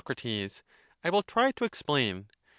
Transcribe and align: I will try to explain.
I 1.03 1.11
will 1.11 1.21
try 1.21 1.51
to 1.51 1.63
explain. 1.63 2.25